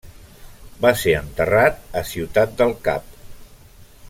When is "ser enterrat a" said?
1.01-2.05